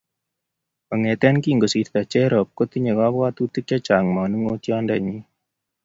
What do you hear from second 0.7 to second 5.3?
Kong'ete ye kingosirto Jerop kotinye kabwatutik chechang' manung'otyondennyi.